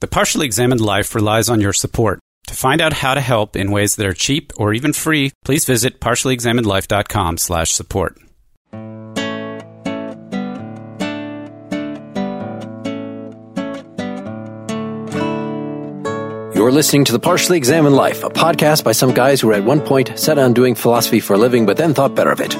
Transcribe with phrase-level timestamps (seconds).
[0.00, 2.20] The Partially Examined Life relies on your support.
[2.48, 5.64] To find out how to help in ways that are cheap or even free, please
[5.64, 8.18] visit partiallyexaminedlife.com slash support.
[16.54, 19.80] You're listening to The Partially Examined Life, a podcast by some guys who at one
[19.80, 22.54] point set on doing philosophy for a living but then thought better of it.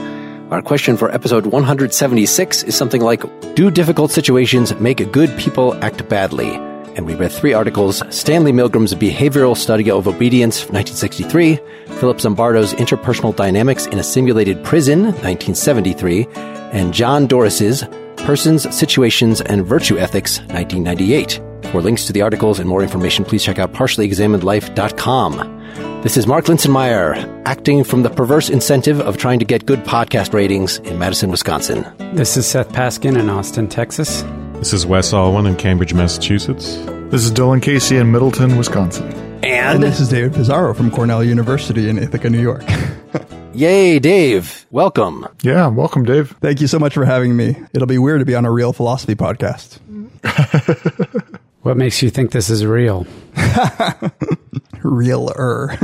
[0.50, 3.22] Our question for episode 176 is something like
[3.54, 6.75] Do difficult situations make good people act badly?
[6.96, 11.56] And we read three articles Stanley Milgram's Behavioral Study of Obedience, 1963,
[11.98, 16.26] Philip Zimbardo's Interpersonal Dynamics in a Simulated Prison, 1973,
[16.72, 17.84] and John Doris's
[18.16, 21.40] Persons, Situations, and Virtue Ethics, 1998.
[21.70, 26.00] For links to the articles and more information, please check out partiallyexaminedlife.com.
[26.02, 30.32] This is Mark Linsenmayer, acting from the perverse incentive of trying to get good podcast
[30.32, 31.84] ratings in Madison, Wisconsin.
[32.14, 34.24] This is Seth Paskin in Austin, Texas.
[34.58, 36.76] This is Wes Alwan in Cambridge, Massachusetts.
[37.10, 39.06] This is Dylan Casey in Middleton, Wisconsin.
[39.44, 42.64] And, And this is David Pizarro from Cornell University in Ithaca, New York.
[43.54, 45.26] yay, Dave, welcome.
[45.42, 46.34] Yeah, welcome, Dave.
[46.40, 47.56] Thank you so much for having me.
[47.74, 49.78] It'll be weird to be on a real philosophy podcast.
[51.62, 53.08] What makes you think this is real?
[54.84, 55.76] Realer.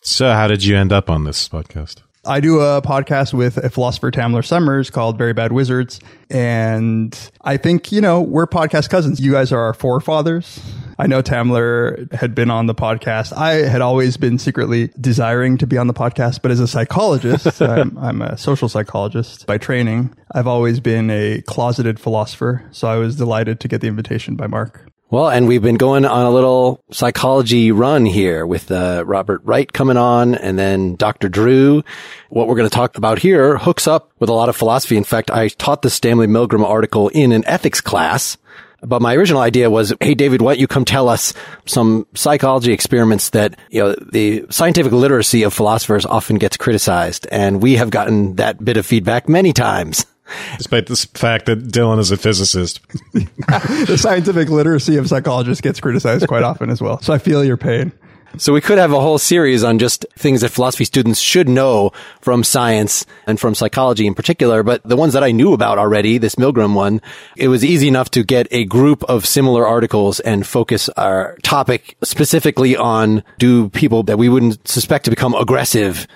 [0.00, 2.02] So, how did you end up on this podcast?
[2.24, 6.00] I do a podcast with a philosopher, Tamler Sommers, called Very Bad Wizards.
[6.30, 9.20] And I think, you know, we're podcast cousins.
[9.20, 10.60] You guys are our forefathers.
[10.98, 13.32] I know Tamler had been on the podcast.
[13.32, 17.62] I had always been secretly desiring to be on the podcast, but as a psychologist,
[17.62, 20.12] I'm, I'm a social psychologist by training.
[20.34, 22.64] I've always been a closeted philosopher.
[22.72, 24.87] So I was delighted to get the invitation by Mark.
[25.10, 29.72] Well, and we've been going on a little psychology run here with uh, Robert Wright
[29.72, 31.30] coming on and then Dr.
[31.30, 31.82] Drew.
[32.28, 34.98] What we're going to talk about here hooks up with a lot of philosophy.
[34.98, 38.36] In fact, I taught the Stanley Milgram article in an ethics class.
[38.82, 41.32] But my original idea was, hey, David, why don't you come tell us
[41.64, 47.26] some psychology experiments that, you know, the scientific literacy of philosophers often gets criticized.
[47.32, 50.04] And we have gotten that bit of feedback many times.
[50.58, 52.80] Despite the fact that Dylan is a physicist.
[53.12, 57.00] the scientific literacy of psychologists gets criticized quite often as well.
[57.00, 57.92] So I feel your pain.
[58.36, 61.92] So we could have a whole series on just things that philosophy students should know
[62.20, 64.62] from science and from psychology in particular.
[64.62, 67.00] But the ones that I knew about already, this Milgram one,
[67.36, 71.96] it was easy enough to get a group of similar articles and focus our topic
[72.02, 76.06] specifically on do people that we wouldn't suspect to become aggressive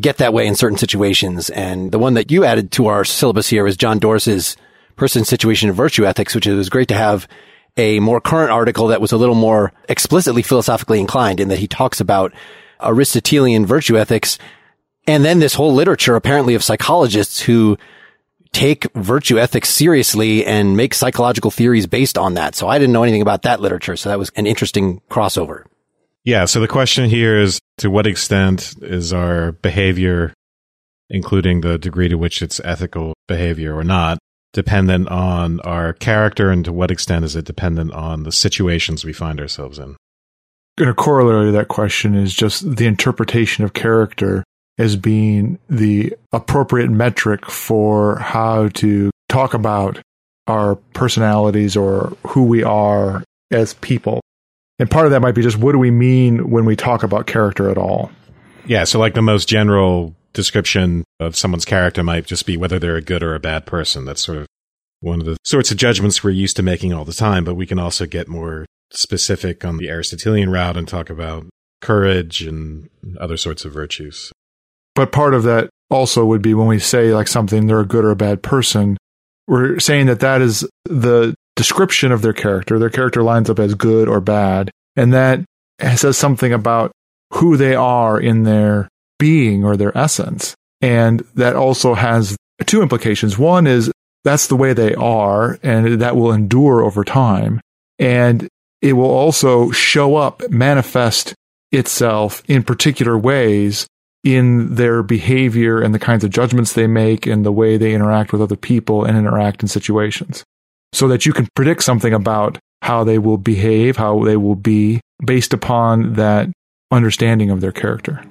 [0.00, 1.50] get that way in certain situations.
[1.50, 4.56] And the one that you added to our syllabus here is John Doris's
[4.96, 7.28] person situation and virtue ethics, which it was great to have
[7.76, 11.68] a more current article that was a little more explicitly philosophically inclined in that he
[11.68, 12.32] talks about
[12.82, 14.38] Aristotelian virtue ethics.
[15.06, 17.78] And then this whole literature apparently of psychologists who
[18.52, 22.54] take virtue ethics seriously and make psychological theories based on that.
[22.54, 23.96] So I didn't know anything about that literature.
[23.96, 25.64] So that was an interesting crossover.
[26.24, 26.44] Yeah.
[26.44, 30.34] So the question here is to what extent is our behavior,
[31.08, 34.18] including the degree to which it's ethical behavior or not,
[34.52, 39.12] dependent on our character and to what extent is it dependent on the situations we
[39.12, 39.96] find ourselves in?
[40.78, 44.44] And a corollary to that question is just the interpretation of character
[44.78, 50.00] as being the appropriate metric for how to talk about
[50.46, 54.20] our personalities or who we are as people.
[54.80, 57.26] And part of that might be just what do we mean when we talk about
[57.26, 58.10] character at all?
[58.64, 58.84] Yeah.
[58.84, 63.02] So like the most general description of someone's character might just be whether they're a
[63.02, 64.06] good or a bad person.
[64.06, 64.46] That's sort of
[65.00, 67.66] one of the sorts of judgments we're used to making all the time, but we
[67.66, 71.46] can also get more specific on the Aristotelian route and talk about
[71.82, 74.32] courage and other sorts of virtues.
[74.94, 78.04] But part of that also would be when we say like something they're a good
[78.04, 78.96] or a bad person,
[79.46, 82.78] we're saying that that is the description of their character.
[82.78, 85.44] Their character lines up as good or bad, and that
[85.94, 86.90] says something about
[87.34, 88.88] who they are in their
[89.18, 90.54] being or their essence.
[90.80, 92.34] And that also has
[92.64, 93.36] two implications.
[93.36, 93.92] One is
[94.24, 97.60] that's the way they are, and that will endure over time.
[97.98, 98.48] And
[98.80, 101.34] it will also show up, manifest
[101.72, 103.86] itself in particular ways
[104.24, 108.32] in their behavior and the kinds of judgments they make and the way they interact
[108.32, 110.42] with other people and interact in situations.
[110.92, 115.00] So that you can predict something about how they will behave, how they will be
[115.24, 116.48] based upon that
[116.90, 118.24] understanding of their character.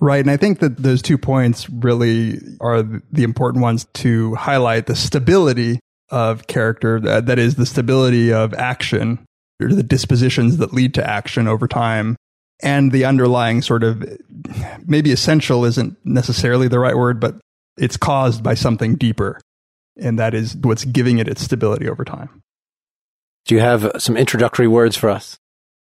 [0.00, 0.20] Right.
[0.20, 4.96] And I think that those two points really are the important ones to highlight the
[4.96, 5.78] stability
[6.10, 9.24] of character, that, that is, the stability of action,
[9.60, 12.16] or the dispositions that lead to action over time,
[12.62, 14.04] and the underlying sort of
[14.86, 17.36] maybe essential isn't necessarily the right word, but
[17.76, 19.38] it's caused by something deeper.
[19.96, 22.42] And that is what's giving it its stability over time.
[23.46, 25.36] Do you have some introductory words for us?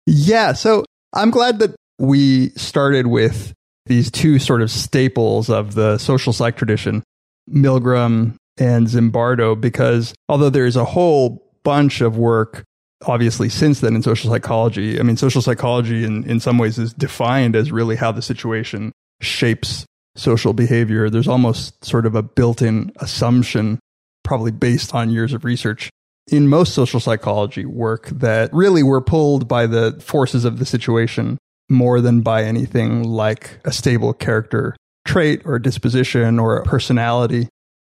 [0.06, 0.54] Yeah.
[0.54, 3.54] So I'm glad that we started with
[3.86, 7.04] these two sort of staples of the social psych tradition,
[7.50, 12.64] Milgram and Zimbardo, because although there is a whole bunch of work
[13.06, 16.94] obviously since then in social psychology, I mean, social psychology in, in some ways is
[16.94, 21.10] defined as really how the situation shapes social behavior.
[21.10, 23.80] There's almost sort of a built in assumption,
[24.28, 25.90] probably based on years of research
[26.30, 31.38] in most social psychology work that really were pulled by the forces of the situation
[31.70, 34.76] more than by anything like a stable character
[35.06, 37.48] trait or disposition or personality.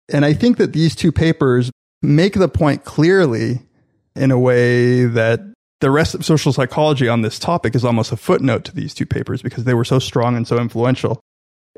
[0.08, 3.62] And I think that these two papers make the point clearly
[4.14, 5.40] in a way that
[5.80, 9.06] the rest of social psychology on this topic is almost a footnote to these two
[9.06, 11.20] papers because they were so strong and so influential.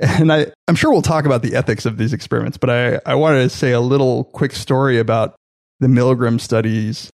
[0.01, 3.15] And I, I'm sure we'll talk about the ethics of these experiments, but I, I
[3.15, 5.35] wanted to say a little quick story about
[5.81, 7.11] the Milgram studies.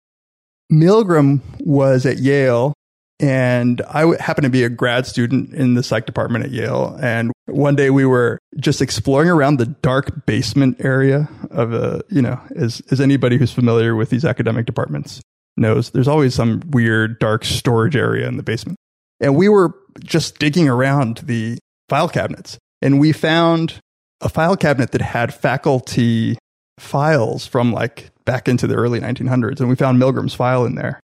[0.72, 2.74] Milgram was at Yale,
[3.20, 6.98] and I happened to be a grad student in the psych department at Yale.
[7.00, 12.22] And one day we were just exploring around the dark basement area of a, you
[12.22, 15.22] know, as, as anybody who's familiar with these academic departments
[15.58, 18.78] knows, there's always some weird dark storage area in the basement.
[19.20, 23.80] And we were just digging around the file cabinets and we found
[24.20, 26.38] a file cabinet that had faculty
[26.78, 31.00] files from like back into the early 1900s, and we found Milgram's file in there.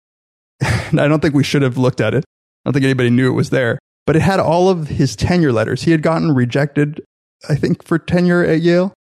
[0.60, 2.24] and I don't think we should have looked at it.
[2.24, 5.52] I don't think anybody knew it was there, but it had all of his tenure
[5.52, 5.82] letters.
[5.82, 7.02] He had gotten rejected,
[7.48, 8.94] I think, for tenure at Yale.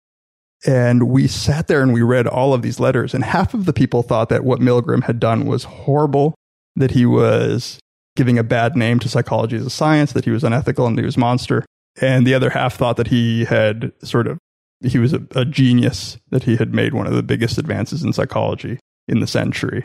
[0.64, 3.12] And we sat there and we read all of these letters.
[3.12, 6.34] And half of the people thought that what Milgram had done was horrible,
[6.76, 7.80] that he was
[8.16, 11.04] giving a bad name to psychology as a science, that he was unethical and he
[11.04, 11.64] was a monster.
[12.02, 14.38] And the other half thought that he had sort of
[14.84, 18.12] he was a, a genius that he had made one of the biggest advances in
[18.12, 19.84] psychology in the century.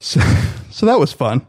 [0.00, 0.20] So,
[0.70, 1.46] so that was fun.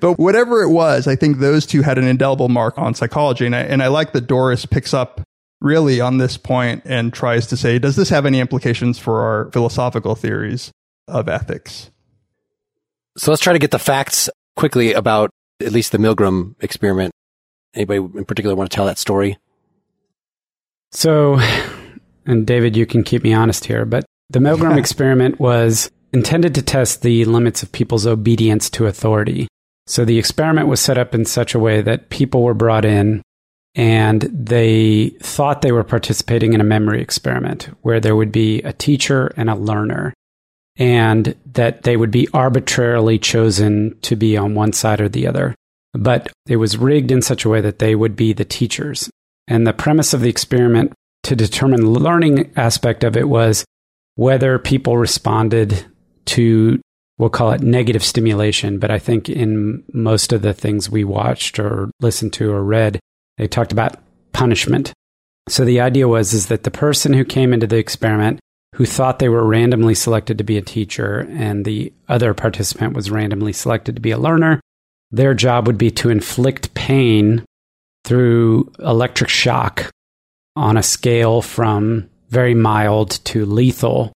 [0.00, 3.46] But whatever it was, I think those two had an indelible mark on psychology.
[3.46, 5.22] And I, and I like that Doris picks up
[5.60, 9.50] really on this point and tries to say, does this have any implications for our
[9.52, 10.72] philosophical theories
[11.08, 11.90] of ethics?
[13.16, 15.30] So let's try to get the facts quickly about
[15.62, 17.12] at least the Milgram experiment.
[17.76, 19.38] Anybody in particular want to tell that story?
[20.92, 21.38] So,
[22.24, 26.62] and David, you can keep me honest here, but the Milgram experiment was intended to
[26.62, 29.48] test the limits of people's obedience to authority.
[29.86, 33.22] So the experiment was set up in such a way that people were brought in
[33.74, 38.72] and they thought they were participating in a memory experiment where there would be a
[38.72, 40.14] teacher and a learner
[40.76, 45.54] and that they would be arbitrarily chosen to be on one side or the other.
[45.96, 49.10] But it was rigged in such a way that they would be the teachers
[49.48, 50.92] and the premise of the experiment
[51.24, 53.64] to determine the learning aspect of it was
[54.16, 55.84] whether people responded
[56.26, 56.80] to,
[57.18, 58.78] we'll call it negative stimulation.
[58.78, 62.98] But I think in most of the things we watched or listened to or read,
[63.38, 63.98] they talked about
[64.32, 64.92] punishment.
[65.48, 68.40] So the idea was is that the person who came into the experiment
[68.74, 73.10] who thought they were randomly selected to be a teacher and the other participant was
[73.10, 74.60] randomly selected to be a learner,
[75.10, 77.44] their job would be to inflict pain
[78.04, 79.90] through electric shock
[80.54, 84.12] on a scale from very mild to lethal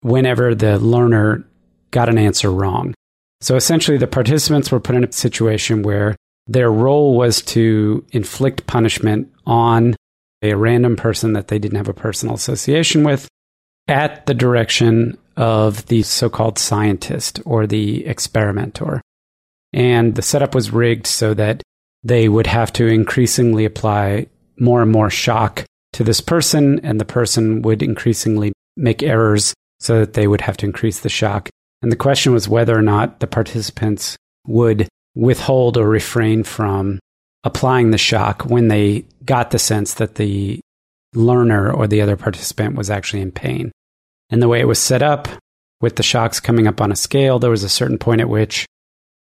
[0.00, 1.46] whenever the learner
[1.90, 2.94] got an answer wrong.
[3.40, 8.66] So essentially, the participants were put in a situation where their role was to inflict
[8.66, 9.96] punishment on
[10.42, 13.28] a random person that they didn't have a personal association with
[13.88, 19.00] at the direction of the so called scientist or the experimenter.
[19.72, 21.62] And the setup was rigged so that
[22.02, 24.26] they would have to increasingly apply
[24.58, 30.00] more and more shock to this person, and the person would increasingly make errors so
[30.00, 31.48] that they would have to increase the shock.
[31.82, 36.98] And the question was whether or not the participants would withhold or refrain from
[37.44, 40.60] applying the shock when they got the sense that the
[41.14, 43.72] learner or the other participant was actually in pain.
[44.30, 45.28] And the way it was set up,
[45.80, 48.66] with the shocks coming up on a scale, there was a certain point at which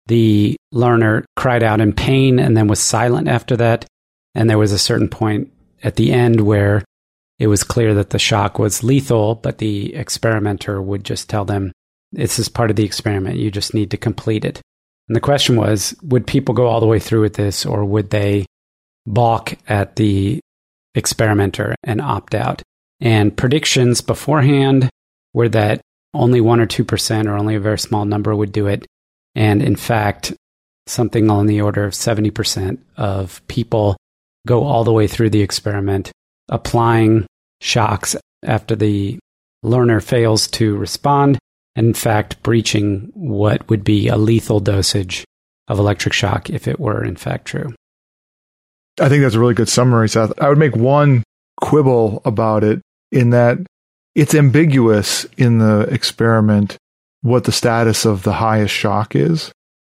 [0.06, 3.86] the learner cried out in pain and then was silent after that.
[4.34, 6.84] And there was a certain point at the end where
[7.38, 11.72] it was clear that the shock was lethal, but the experimenter would just tell them,
[12.12, 13.36] this is part of the experiment.
[13.36, 14.60] You just need to complete it.
[15.08, 18.10] And the question was, would people go all the way through with this or would
[18.10, 18.46] they
[19.06, 20.40] balk at the
[20.94, 22.62] experimenter and opt out?
[23.00, 24.88] And predictions beforehand
[25.32, 25.80] were that
[26.14, 28.86] only 1 or 2% or only a very small number would do it.
[29.34, 30.32] And in fact,
[30.86, 33.96] something on the order of 70% of people
[34.46, 36.12] go all the way through the experiment,
[36.48, 37.26] applying
[37.60, 38.14] shocks
[38.44, 39.18] after the
[39.62, 41.38] learner fails to respond.
[41.76, 45.24] and in fact breaching what would be a lethal dosage
[45.68, 47.74] of electric shock if it were in fact true.
[49.00, 50.32] I think that's a really good summary, Seth.
[50.40, 51.24] I would make one
[51.60, 53.58] quibble about it in that
[54.14, 56.76] it's ambiguous in the experiment
[57.24, 59.50] what the status of the highest shock is.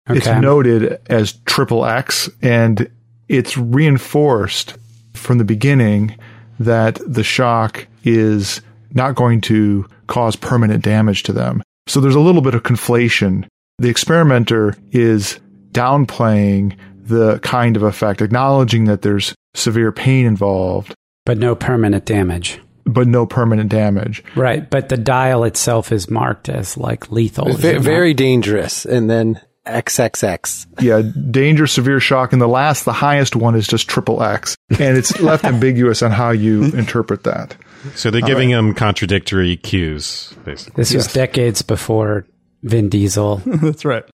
[0.08, 0.18] Okay.
[0.18, 2.90] It's noted as triple X and
[3.26, 4.76] it's reinforced
[5.14, 6.14] from the beginning
[6.60, 8.60] that the shock is
[8.92, 11.62] not going to cause permanent damage to them.
[11.86, 13.46] So there's a little bit of conflation.
[13.78, 21.38] The experimenter is downplaying the kind of effect, acknowledging that there's severe pain involved, but
[21.38, 22.60] no permanent damage.
[22.84, 24.22] But no permanent damage.
[24.36, 27.48] Right, but the dial itself is marked as like lethal.
[27.48, 27.82] is Ve- not?
[27.82, 28.84] very dangerous.
[28.84, 30.66] And then XXX.
[30.80, 32.32] Yeah, danger, severe shock.
[32.32, 34.56] And the last, the highest one is just triple X.
[34.70, 37.56] And it's left ambiguous on how you interpret that.
[37.94, 40.74] So they're giving him contradictory cues, basically.
[40.76, 41.12] This was Yes.
[41.12, 42.26] decades before
[42.62, 43.36] Vin Diesel.
[43.46, 44.04] That's right.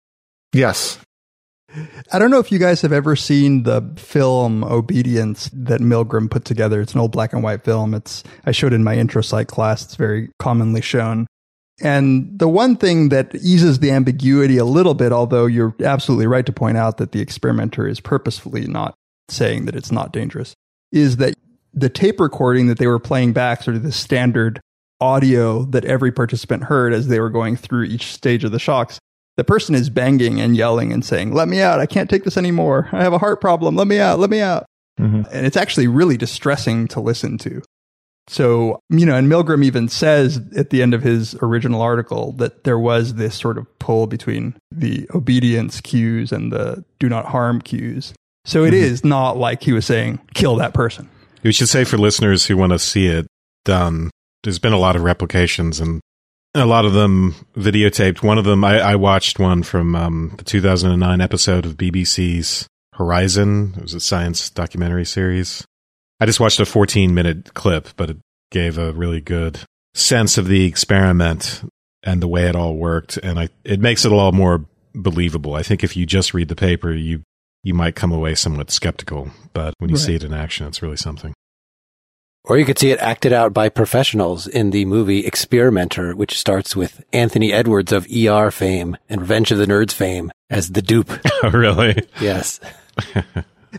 [0.52, 0.98] Yes.
[2.12, 6.44] I don't know if you guys have ever seen the film Obedience that Milgram put
[6.44, 6.80] together.
[6.80, 7.94] It's an old black and white film.
[7.94, 9.84] It's I showed in my intro psych class.
[9.84, 11.26] It's very commonly shown.
[11.80, 16.46] And the one thing that eases the ambiguity a little bit, although you're absolutely right
[16.46, 18.94] to point out that the experimenter is purposefully not
[19.28, 20.54] saying that it's not dangerous,
[20.90, 21.34] is that
[21.74, 24.60] the tape recording that they were playing back, sort of the standard
[25.00, 28.98] audio that every participant heard as they were going through each stage of the shocks,
[29.38, 31.78] the person is banging and yelling and saying, Let me out.
[31.80, 32.88] I can't take this anymore.
[32.92, 33.76] I have a heart problem.
[33.76, 34.18] Let me out.
[34.18, 34.66] Let me out.
[35.00, 35.26] Mhm.
[35.32, 37.62] And it's actually really distressing to listen to.
[38.26, 42.64] So, you know, and Milgram even says at the end of his original article that
[42.64, 47.62] there was this sort of pull between the obedience cues and the do not harm
[47.62, 48.12] cues.
[48.44, 51.08] So it is not like he was saying, kill that person.
[51.44, 53.26] We should say for listeners who want to see it
[53.64, 54.10] done,
[54.42, 56.00] there's been a lot of replications and
[56.60, 58.22] a lot of them videotaped.
[58.22, 63.74] One of them, I, I watched one from um, the 2009 episode of BBC's Horizon.
[63.76, 65.64] It was a science documentary series.
[66.20, 68.16] I just watched a 14 minute clip, but it
[68.50, 69.60] gave a really good
[69.94, 71.62] sense of the experiment
[72.02, 73.16] and the way it all worked.
[73.18, 75.54] And I, it makes it a lot more believable.
[75.54, 77.22] I think if you just read the paper, you,
[77.62, 80.04] you might come away somewhat skeptical, but when you Right.
[80.04, 81.34] see it in action, it's really something.
[82.44, 86.74] Or you could see it acted out by professionals in the movie Experimenter, which starts
[86.74, 91.10] with Anthony Edwards of ER fame and Revenge of the Nerds fame as the dupe.
[91.42, 92.02] Oh, really?
[92.20, 92.60] yes.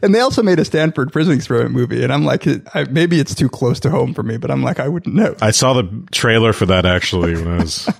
[0.03, 2.03] And they also made a Stanford prison experiment movie.
[2.03, 4.79] And I'm like, I, maybe it's too close to home for me, but I'm like,
[4.79, 5.35] I wouldn't know.
[5.41, 7.89] I saw the trailer for that actually when I was.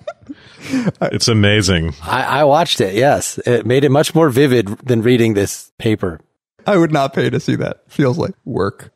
[1.02, 1.96] It's amazing.
[2.04, 3.40] I, I watched it, yes.
[3.40, 6.20] It made it much more vivid than reading this paper.
[6.68, 7.82] I would not pay to see that.
[7.88, 8.92] Feels like work.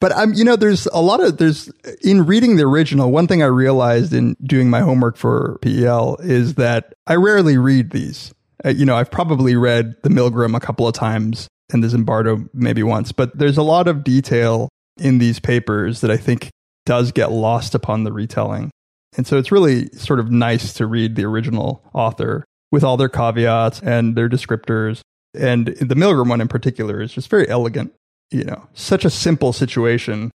[0.00, 1.70] But I'm, you know, there's a lot of, there's,
[2.02, 6.54] in reading the original, one thing I realized in doing my homework for PEL is
[6.54, 8.32] that I rarely read these.
[8.64, 12.48] Uh, you know, I've probably read the Milgram a couple of times and the Zimbardo
[12.54, 16.50] maybe once, but there's a lot of detail in these papers that I think
[16.86, 18.70] does get lost upon the retelling.
[19.16, 23.08] And so it's really sort of nice to read the original author with all their
[23.08, 25.00] caveats and their descriptors.
[25.34, 27.92] And the Milgram one in particular is just very elegant.
[28.30, 30.30] You know, such a simple situation,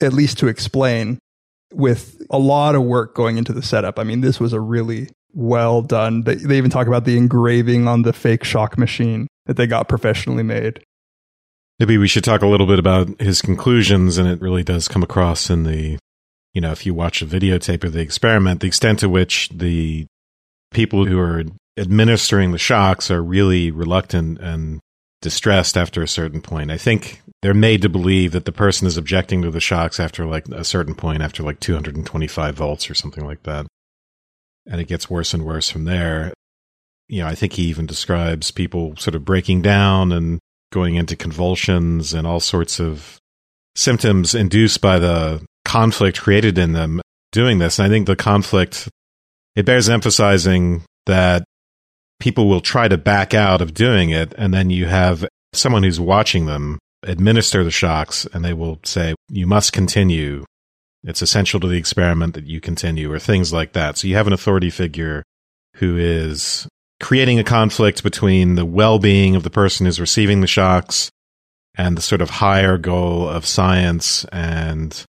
[0.00, 1.18] at least to explain,
[1.72, 3.98] with a lot of work going into the setup.
[3.98, 6.22] I mean, this was a really well done.
[6.22, 9.88] They, they even talk about the engraving on the fake shock machine that they got
[9.88, 10.82] professionally made.
[11.78, 15.02] Maybe we should talk a little bit about his conclusions, and it really does come
[15.02, 15.98] across in the,
[16.52, 20.06] you know, if you watch a videotape of the experiment, the extent to which the
[20.72, 21.44] people who are
[21.78, 24.80] administering the shocks are really reluctant and
[25.22, 26.70] distressed after a certain point.
[26.70, 30.26] I think they're made to believe that the person is objecting to the shocks after
[30.26, 33.66] like a certain point, after like 225 volts or something like that.
[34.66, 36.32] And it gets worse and worse from there.
[37.08, 40.38] You know, I think he even describes people sort of breaking down and
[40.70, 43.18] going into convulsions and all sorts of
[43.74, 47.00] symptoms induced by the conflict created in them
[47.32, 47.78] doing this.
[47.78, 48.88] And I think the conflict,
[49.56, 51.44] it bears emphasizing that
[52.20, 54.32] people will try to back out of doing it.
[54.38, 59.14] And then you have someone who's watching them administer the shocks and they will say,
[59.28, 60.44] you must continue.
[61.02, 63.96] It's essential to the experiment that you continue or things like that.
[63.96, 65.24] So you have an authority figure
[65.76, 66.68] who is
[67.00, 71.10] creating a conflict between the well-being of the person who's receiving the shocks
[71.74, 75.04] and the sort of higher goal of science and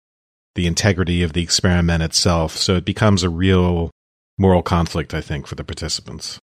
[0.55, 2.57] the integrity of the experiment itself.
[2.57, 3.91] So it becomes a real
[4.37, 6.39] moral conflict, I think, for the participants.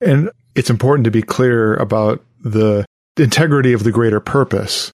[0.00, 2.84] And it's important to be clear about the
[3.16, 4.90] integrity of the greater purpose.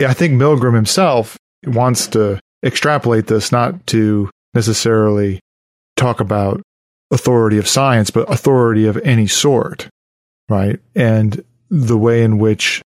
[0.00, 5.40] I think Milgram himself wants to extrapolate this not to necessarily
[5.96, 6.62] talk about
[7.10, 9.88] authority of science, but authority of any sort,
[10.48, 10.80] right?
[10.94, 12.82] And the way in which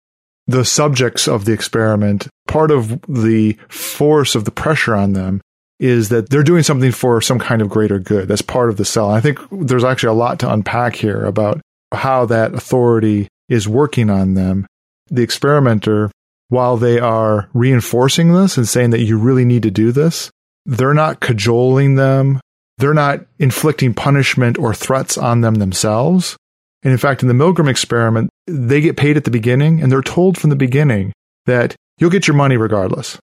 [0.46, 5.40] the subjects of the experiment, part of the force of the pressure on them
[5.80, 8.28] is that they're doing something for some kind of greater good.
[8.28, 9.10] That's part of the sell.
[9.10, 11.60] I think there's actually a lot to unpack here about
[11.92, 14.66] how that authority is working on them.
[15.08, 16.10] The experimenter,
[16.48, 20.30] while they are reinforcing this and saying that you really need to do this,
[20.64, 22.40] they're not cajoling them.
[22.78, 26.36] They're not inflicting punishment or threats on them themselves.
[26.82, 30.02] And in fact, in the Milgram experiment, they get paid at the beginning and they're
[30.02, 31.12] told from the beginning
[31.46, 33.18] that you'll get your money regardless.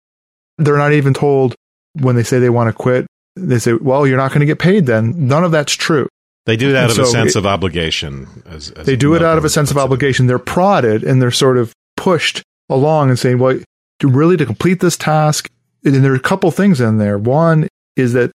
[0.59, 1.54] They're not even told
[1.94, 3.06] when they say they want to quit,
[3.37, 5.26] they say, well, you're not going to get paid then.
[5.28, 6.09] None of that's true.
[6.47, 8.26] They do that And out of a sense it- of obligation.
[8.47, 10.26] As, as They do it out of a sense of obligation.
[10.26, 13.59] They're prodded and they're sort of pushed along and saying, well,
[14.00, 15.49] to really to complete this task,
[15.85, 17.18] and there are a couple things in there.
[17.18, 18.30] One is that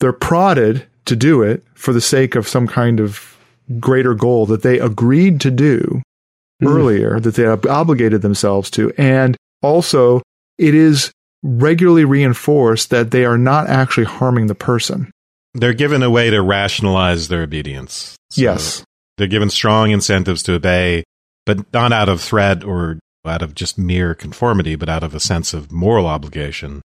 [0.00, 3.36] they're prodded to do it for the sake of some kind of
[3.80, 6.02] greater goal that they agreed to do
[6.62, 6.68] Mhm.
[6.68, 8.92] earlier, that they obligated themselves to.
[8.98, 10.22] And also,
[10.58, 11.10] it is
[11.46, 15.10] regularly reinforce that they are not actually harming the person.
[15.54, 18.16] They're given a way to rationalize their obedience.
[18.30, 18.84] So yes.
[19.16, 21.04] They're given strong incentives to obey,
[21.46, 25.20] but not out of threat or out of just mere conformity, but out of a
[25.20, 26.82] sense of moral obligation.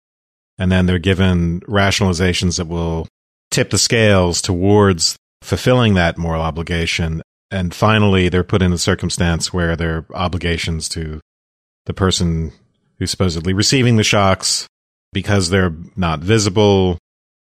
[0.59, 3.09] And then they're given rationalizations that will
[3.51, 7.23] tip the scales towards fulfilling that moral obligation.
[7.51, 11.21] And finally, they're put in a circumstance where their obligations to
[11.87, 12.53] the person
[13.01, 14.69] who's supposedly receiving the shocks,
[15.13, 16.99] because they're not visible,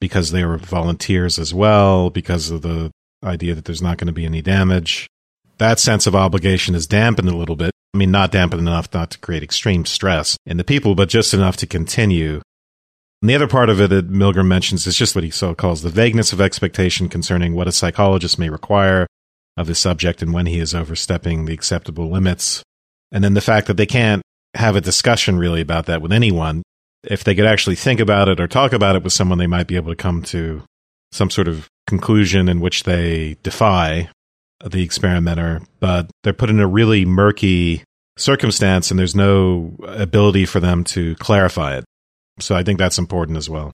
[0.00, 2.90] because they were volunteers as well, because of the
[3.22, 5.06] idea that there's not going to be any damage.
[5.58, 7.72] That sense of obligation is dampened a little bit.
[7.92, 11.34] I mean, not dampened enough not to create extreme stress in the people, but just
[11.34, 12.40] enough to continue.
[13.20, 15.82] And the other part of it that Milgram mentions is just what he so calls
[15.82, 19.06] the vagueness of expectation concerning what a psychologist may require
[19.56, 22.62] of his subject and when he is overstepping the acceptable limits.
[23.12, 24.22] And then the fact that they can't
[24.54, 26.62] have a discussion really about that with anyone.
[27.04, 29.66] If they could actually think about it or talk about it with someone, they might
[29.66, 30.62] be able to come to
[31.12, 34.08] some sort of conclusion in which they defy
[34.64, 37.82] the experimenter, but they're put in a really murky
[38.18, 41.84] circumstance and there's no ability for them to clarify it.
[42.38, 43.72] So I think that's important as well.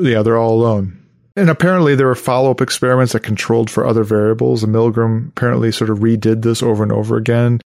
[0.00, 1.02] Yeah, they're all alone.
[1.36, 4.64] And apparently, there were follow up experiments that controlled for other variables.
[4.64, 7.60] And Milgram apparently sort of redid this over and over again.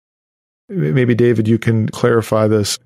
[0.69, 2.79] Maybe, David, you can clarify this.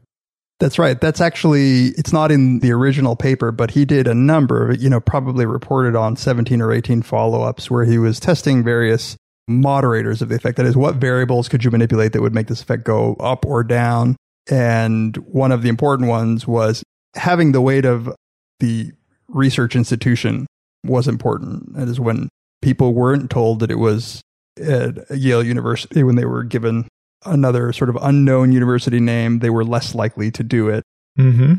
[0.61, 1.01] That's right.
[1.01, 5.01] That's actually, it's not in the original paper, but he did a number you know,
[5.01, 9.17] probably reported on 17 or 18 follow ups where he was testing various
[9.49, 10.57] moderators of the effect.
[10.57, 13.65] That is, what variables could you manipulate that would make this effect go up or
[13.65, 14.15] down?
[14.49, 18.15] And one of the important ones was having the weight of
[18.61, 18.93] the
[19.29, 20.47] research institution
[20.85, 21.75] was important.
[21.75, 22.29] That is when
[22.61, 24.21] people weren't told that it was
[24.61, 26.87] at Yale University, when they were given
[27.25, 30.83] another sort of unknown university name, they were less likely to do it.
[31.19, 31.55] Mm-hmm.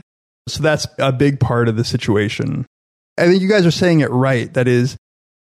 [0.48, 2.66] So that's a big part of the situation.
[3.18, 4.54] I think you guys are saying it right.
[4.54, 4.98] That is,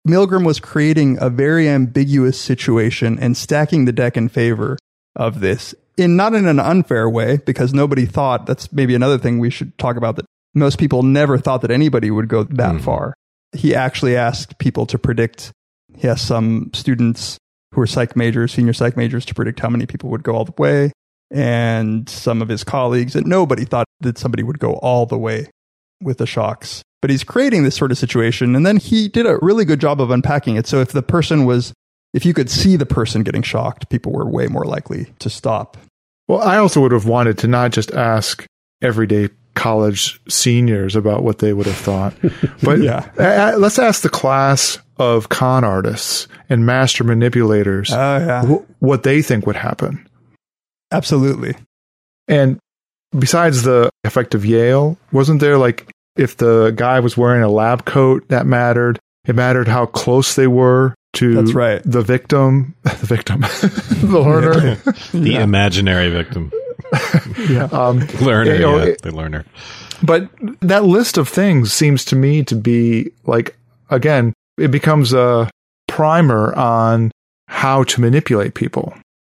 [0.07, 4.77] Milgram was creating a very ambiguous situation and stacking the deck in favor
[5.17, 9.39] of this in not in an unfair way, because nobody thought that's maybe another thing
[9.39, 12.81] we should talk about that most people never thought that anybody would go that Mhm.
[12.81, 13.15] far.
[13.53, 15.53] He actually asked people to predict.
[15.97, 17.37] He asked some students
[17.73, 20.45] who were psych majors, senior psych majors, to predict how many people would go all
[20.45, 20.93] the way,
[21.31, 23.15] and some of his colleagues.
[23.15, 25.49] And nobody thought that somebody would go all the way
[26.03, 26.83] with the shocks.
[27.03, 28.55] But he's creating this sort of situation.
[28.55, 30.67] And then he did a really good job of unpacking it.
[30.67, 31.73] So if the person was,
[32.13, 35.77] if you could see the person getting shocked, people were way more likely to stop.
[36.29, 38.45] Well, I also would have wanted to not just ask
[38.83, 42.15] everyday college seniors about what they would have thought,
[42.63, 43.11] but Yeah.
[43.57, 48.45] let's ask the class of con artists and master manipulators Oh, yeah.
[48.45, 50.07] wh- what they think would happen.
[50.93, 51.55] Absolutely.
[52.29, 52.59] And
[53.19, 57.85] besides the effect of Yale, wasn't there like if the guy was wearing a lab
[57.85, 58.99] coat that mattered?
[59.27, 61.83] It mattered how close they were to That's right.
[61.85, 63.41] the victim, the victim,
[64.11, 64.77] the learner.
[65.13, 66.53] The imaginary victim.
[67.49, 67.65] Yeah.
[67.65, 69.45] Um, Learner, You know, yeah, it- the learner.
[70.03, 70.29] but
[70.61, 73.57] that list of things seems to me to be like
[73.91, 75.49] again, it becomes a
[75.89, 77.11] primer on
[77.49, 78.95] how to manipulate people.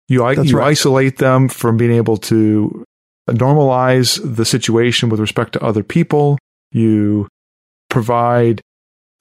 [0.10, 0.68] You, i- you right.
[0.68, 2.84] isolate them from being able to
[3.30, 6.38] normalize the situation with respect to other people.
[6.72, 7.28] You
[7.90, 8.62] provide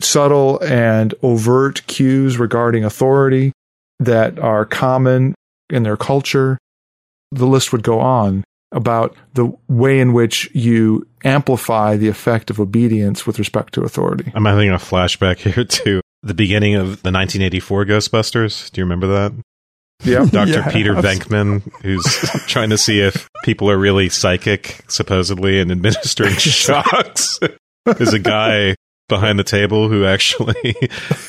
[0.03, 3.53] subtle and overt cues regarding authority
[3.99, 5.35] that are common
[5.69, 6.59] in their culture.
[7.31, 12.61] The list would go on about the way in which you amplify the effect of
[12.61, 14.31] obedience with respect to authority.
[14.35, 18.71] I'm having a flashback here to the beginning of the 1984 Ghostbusters.
[18.71, 19.33] Do you remember that?
[20.05, 20.25] Yeah.
[20.25, 20.51] Dr.
[20.61, 20.71] Yeah.
[20.71, 22.05] Peter Venkman, who's
[22.47, 27.39] trying to see if people are really psychic, supposedly, and administering shocks.
[27.85, 28.77] There's a guy
[29.09, 30.77] behind the table who actually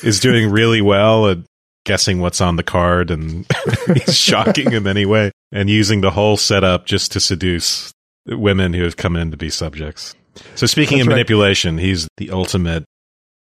[0.02, 1.38] is doing really well at
[1.84, 3.46] guessing what's on the card, and
[4.10, 7.92] shocking in anyway, and using the whole setup just to seduce
[8.26, 10.14] women who have come in to be subjects.
[10.54, 11.14] So, speaking That's of right.
[11.14, 12.84] manipulation, he's the ultimate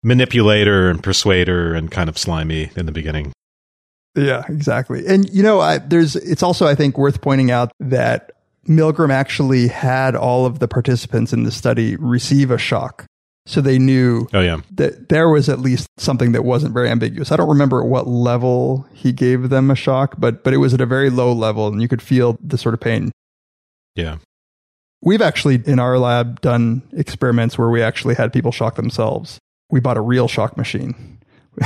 [0.04, 3.34] manipulator and persuader and kind of slimy in the beginning.
[4.16, 5.06] Yeah, exactly.
[5.06, 8.32] And you know, I, there's it's also I think worth pointing out that
[8.68, 13.06] Milgram actually had all of the participants in the study receive a shock.
[13.50, 14.58] So they knew Oh, yeah.
[14.76, 17.32] that there was at least something that wasn't very ambiguous.
[17.32, 20.74] I don't remember at what level he gave them a shock, but but it was
[20.74, 23.10] at a very low level and you could feel the sort of pain.
[23.96, 24.18] Yeah.
[25.02, 29.40] We've actually in our lab done experiments where we actually had people shock themselves.
[29.72, 31.20] We bought a real shock machine.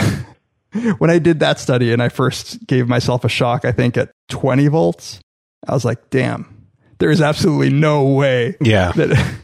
[1.00, 4.12] when I did that study and I first gave myself a shock, I think at
[4.30, 5.20] 20 volts,
[5.68, 6.68] I was like, damn,
[7.00, 8.92] there is absolutely no way Yeah.
[8.92, 9.36] that.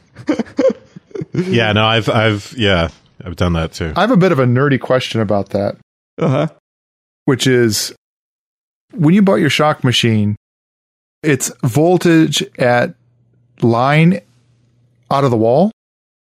[1.38, 1.71] Yeah.
[1.73, 2.89] No, I've, I've, yeah,
[3.23, 3.93] I've done that too.
[3.95, 5.78] I have a bit of a nerdy question about that,
[6.17, 6.47] uh-huh.
[7.26, 7.93] which is
[8.93, 10.36] when you bought your shock machine,
[11.23, 12.93] it's voltage at
[13.62, 14.19] line
[15.12, 15.71] out of the wall,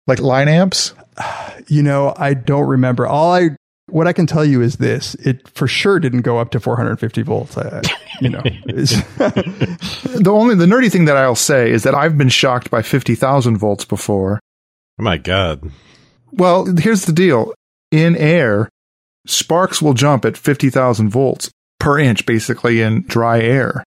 [0.06, 0.94] like line amps.
[1.68, 3.06] You know, I don't remember.
[3.06, 3.50] All I,
[3.88, 7.22] what I can tell you is this: it for sure didn't go up to 450
[7.22, 7.56] volts.
[7.56, 7.82] I, I-
[8.20, 9.00] you know, it's-
[10.20, 13.14] The only the nerdy thing that I'll say is that I've been shocked by fifty
[13.14, 14.40] thousand volts before.
[15.00, 15.70] Oh my God.
[16.30, 17.54] Well, here's the deal:
[17.90, 18.68] in air,
[19.26, 23.82] sparks will jump at fifty thousand volts per inch, basically in dry air,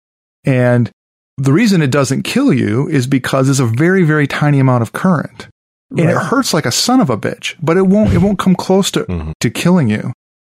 [0.46, 0.90] and
[1.38, 4.94] the reason it doesn't kill you is because it's a very, very tiny amount of
[4.94, 5.48] current.
[5.90, 8.56] And it hurts like a son of a bitch, but it won't it won't come
[8.56, 9.34] close to, Mhm.
[9.42, 10.14] to killing you.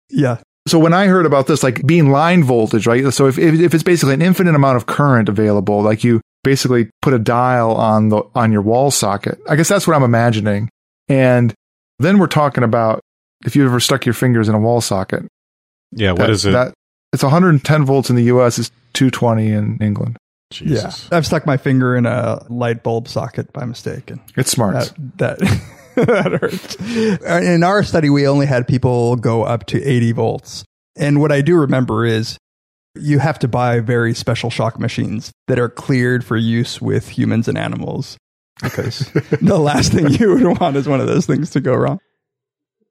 [0.08, 3.12] yeah, So when I heard about this, like being line voltage, right?
[3.12, 6.88] So if, if if it's basically an infinite amount of current available, like you basically
[7.02, 9.38] put a dial on the on your wall socket.
[9.48, 10.68] I guess that's what I'm imagining.
[11.08, 11.52] And
[11.98, 13.00] then we're talking about
[13.44, 15.26] if you ever stuck your fingers in a wall socket.
[15.90, 16.12] Yeah.
[16.12, 16.52] What that- is it?
[16.52, 16.72] That
[17.12, 18.58] it's 110 volts in the U.S.
[18.58, 20.16] It's 220 in England.
[20.52, 21.08] Jesus.
[21.10, 21.16] yeah.
[21.16, 24.92] I've stuck my finger in a light bulb socket by mistake, and It's smart.
[25.16, 25.38] that that
[25.96, 27.42] that hurt.
[27.44, 30.64] In our study, we only had people go up to 80 volts.
[30.96, 32.38] And what I do remember is
[33.00, 37.48] you have to buy very special shock machines that are cleared for use with humans
[37.48, 38.16] and animals
[38.62, 38.98] because
[39.42, 41.98] the last thing you would want is one of those things to go wrong.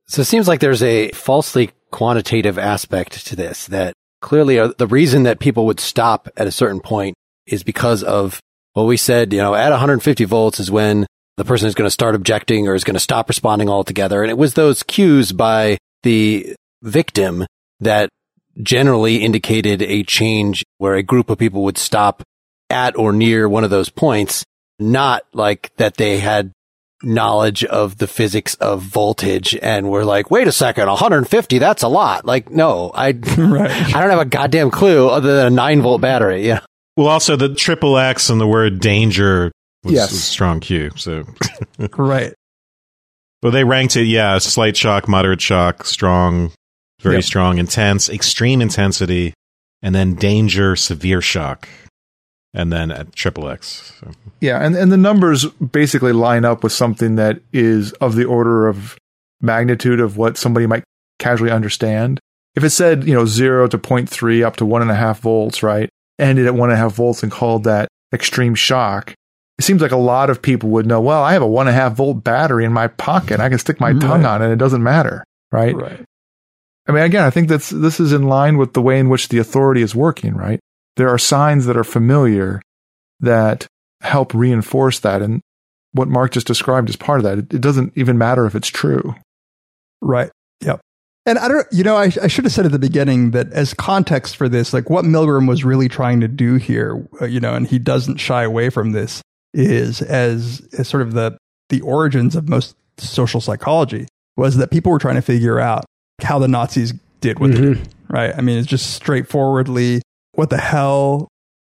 [0.08, 4.88] So it seems like there's a falsely quantitative aspect to this that clearly uh, the
[4.88, 7.16] reason that people would stop at a certain point
[7.48, 8.40] is because of
[8.74, 11.06] what we said, you know, at 150 volts is when
[11.38, 14.22] the person is going to start objecting or is going to stop responding altogether.
[14.22, 17.46] And it was those cues by the victim
[17.80, 18.10] that
[18.62, 22.24] generally indicated a change where a group of people would stop
[22.70, 24.44] at or near one of those points,
[24.80, 26.52] not like that they had
[27.04, 31.88] knowledge of the physics of voltage and we're like, wait a second, 150, that's a
[31.88, 32.26] lot.
[32.26, 33.70] Like, no, I, Right.
[33.96, 36.48] I don't have a goddamn clue other than a nine volt battery.
[36.48, 36.62] Yeah.
[36.98, 39.52] Well, also the triple X and the word danger
[39.84, 40.12] was Yes.
[40.14, 40.92] a strong cue.
[40.96, 41.26] So,
[41.98, 42.34] Right.
[43.44, 46.52] well, they ranked it, yeah, slight shock, moderate shock, strong,
[47.06, 47.24] very Yep.
[47.24, 49.34] strong, intense, extreme intensity,
[49.82, 51.68] and then danger, severe shock,
[52.54, 53.94] and then at triple X.
[54.00, 58.26] So, Yeah, and, and the numbers basically line up with something that is of the
[58.26, 58.98] order of
[59.42, 60.84] magnitude of what somebody might
[61.20, 62.20] casually understand.
[62.56, 65.62] If it said, you know, zero to 0.3 up to one and a half volts,
[65.62, 65.90] right?
[66.18, 69.14] Ended at one and a half volts and called that extreme shock.
[69.60, 71.76] It seems like a lot of people would know, well, I have a one and
[71.76, 73.40] a half volt battery in my pocket.
[73.40, 74.52] I can stick my tongue on it.
[74.52, 75.24] It doesn't matter.
[75.52, 75.76] Right.
[75.76, 76.04] Right.
[76.88, 79.30] I mean, again, I think that's, this is in line with the way in which
[79.30, 80.60] the authority is working, right?
[80.98, 82.62] There are signs that are familiar
[83.20, 83.66] that
[84.02, 85.22] help reinforce that.
[85.22, 85.42] And
[85.94, 87.38] what Mark just described is part of that.
[87.40, 89.16] It, it doesn't even matter if it's true.
[90.02, 90.30] Right.
[90.62, 90.80] Yep.
[91.26, 93.74] And I don't, you know, I, I should have said at the beginning that as
[93.74, 97.56] context for this, like what Milgram was really trying to do here, uh, you know,
[97.56, 101.38] and he doesn't shy away from this, is as, as sort of the
[101.70, 105.86] the origins of most social psychology was that people were trying to figure out
[106.22, 108.34] how the Nazis did what they did, right?
[108.36, 110.02] I mean, it's just straightforwardly
[110.34, 111.28] what the hell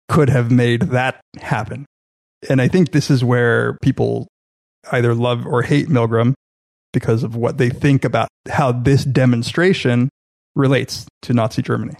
[0.10, 1.86] could have made that happen.
[2.50, 4.28] And I think this is where people
[4.92, 6.34] either love or hate Milgram
[6.94, 10.10] because of what they think about how this demonstration
[10.56, 11.96] relates to Nazi Germany.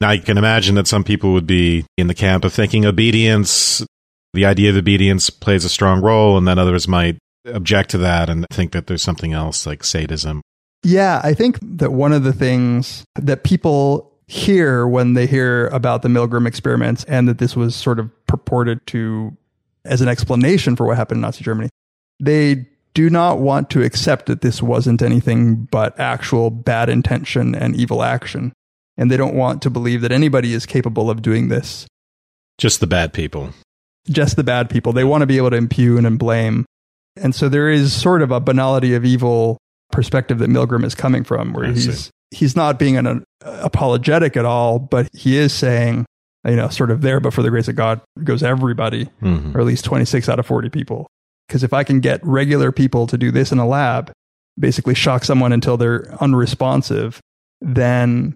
[0.00, 3.86] Now, you can imagine that some people would be in the camp of thinking obedience,
[4.34, 8.28] the idea of obedience plays a strong role, and then others might object to that
[8.28, 10.40] and think that there's something else like sadism.
[10.82, 16.02] Yeah, I think that one of the things that people hear when they hear about
[16.02, 19.36] the Milgram experiments and that this was sort of purported to
[19.84, 21.68] as an explanation for what happened in Nazi Germany,
[22.20, 27.76] they do not want to accept that this wasn't anything but actual bad intention and
[27.76, 28.52] evil action.
[28.96, 31.86] And they don't want to believe that anybody is capable of doing this.
[32.58, 33.50] Just the bad people.
[34.08, 34.92] Just the bad people.
[34.92, 36.66] They want to be able to impugn and blame.
[37.16, 39.58] And so there is sort of a banality of evil
[39.92, 42.10] perspective that Milgram is coming from, where I he's see.
[42.32, 46.04] he's not being an, uh, apologetic at all, but he is saying,
[46.46, 49.54] you know, sort of there, but for the grace of God goes everybody, Mhm.
[49.54, 51.06] or at least 26 out of 40 people.
[51.46, 54.10] Because if I can get regular people to do this in a lab,
[54.58, 57.20] basically shock someone until they're unresponsive,
[57.60, 58.34] then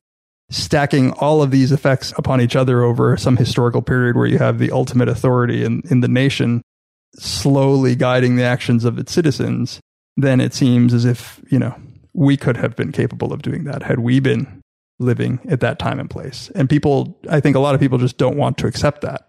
[0.51, 4.59] stacking all of these effects upon each other over some historical period where you have
[4.59, 6.63] the ultimate authority in, in the nation
[7.19, 9.81] slowly guiding the actions of its citizens,
[10.17, 11.75] then it seems as if, you know,
[12.13, 14.63] we could have been capable of doing that had we been
[14.99, 16.51] living at that time and place.
[16.55, 19.27] And people, I think a lot of people just don't want to accept that.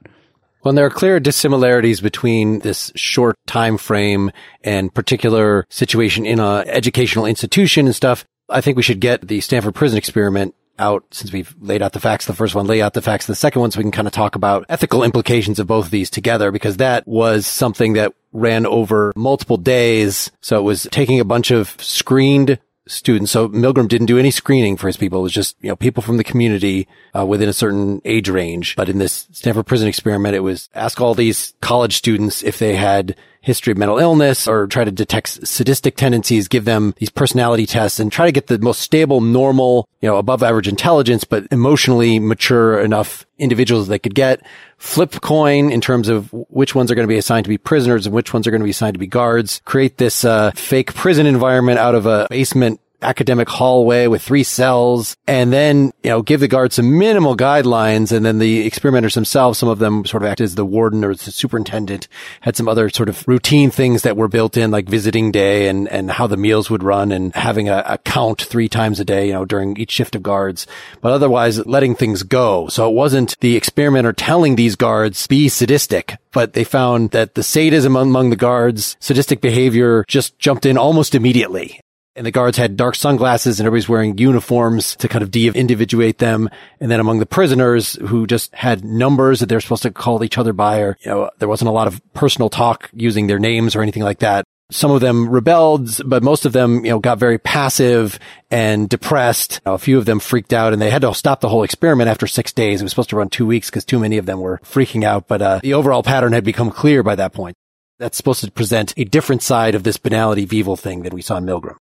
[0.64, 4.32] Well, there are clear dissimilarities between this short time frame
[4.64, 8.26] and particular situation in a educational institution and stuff.
[8.50, 12.00] I think we should get the Stanford prison experiment out since we've laid out the
[12.00, 12.26] facts.
[12.26, 13.28] The first one, lay out the facts.
[13.28, 15.92] The second one, so we can kind of talk about ethical implications of both of
[15.92, 20.32] these together, because that was something that ran over multiple days.
[20.42, 23.32] So it was taking a bunch of screened students.
[23.32, 25.20] So Milgram didn't do any screening for his people.
[25.20, 28.76] It was just, you know, people from the community uh, within a certain age range.
[28.76, 32.76] But in this Stanford prison experiment, it was ask all these college students if they
[32.76, 33.16] had
[33.48, 37.98] history of mental illness or try to detect sadistic tendencies, give them these personality tests
[37.98, 42.20] and try to get the most stable, normal, you know, above average intelligence, but emotionally
[42.20, 44.46] mature enough individuals they could get.
[44.78, 48.06] Flip coin in terms of which ones are going to be assigned to be prisoners
[48.06, 49.62] and which ones are going to be assigned to be guards.
[49.64, 55.16] Create this uh, fake prison environment out of a basement academic hallway with three cells
[55.28, 58.12] and then, you know, give the guards some minimal guidelines.
[58.12, 61.14] And then the experimenters themselves, some of them sort of act as the warden or
[61.14, 62.08] the superintendent,
[62.42, 65.88] had some other sort of routine things that were built in, like visiting day and,
[65.90, 69.28] and how the meals would run and having a, a count three times a day,
[69.28, 70.66] you know, during each shift of guards,
[71.02, 72.68] but otherwise letting things go.
[72.68, 77.44] So it wasn't the experimenter telling these guards be sadistic, but they found that the
[77.44, 81.80] sadism among the guards, sadistic behavior just jumped in almost immediately
[82.18, 86.50] and the guards had dark sunglasses and everybody's wearing uniforms to kind of de-individuate them.
[86.80, 90.38] And then among the prisoners who just had numbers that they're supposed to call each
[90.38, 93.76] other by or, you know, there wasn't a lot of personal talk using their names
[93.76, 94.44] or anything like that.
[94.70, 98.20] Some of them rebelled, but most of them, you know, got very passive
[98.52, 99.62] and depressed.
[99.66, 101.64] You know, a few of them freaked out and they had to stop the whole
[101.64, 102.82] experiment after six days.
[102.82, 105.28] It was supposed to run two weeks because too many of them were freaking out.
[105.28, 107.56] But, uh, the overall pattern had become clear by that point.
[108.00, 111.22] That's supposed to present a different side of this banality of evil thing that we
[111.22, 111.78] saw in Milgram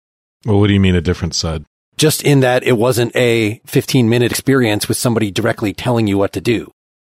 [0.45, 1.65] Well, what do you mean a different side?
[1.95, 6.33] just in that it wasn't a 15 minute experience with somebody directly telling you what
[6.33, 6.71] to do.